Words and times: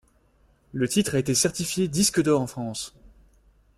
Le 0.73 0.87
titre 0.87 1.13
a 1.13 1.19
été 1.19 1.35
certifié 1.35 1.87
disque 1.87 2.23
d'or 2.23 2.41
en 2.41 2.47
France. 2.47 2.95